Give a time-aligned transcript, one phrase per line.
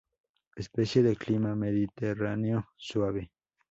[0.55, 3.29] Especie de clima mediterráneo suave.